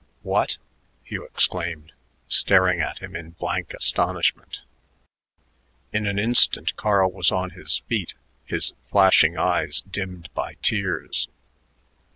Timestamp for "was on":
7.11-7.51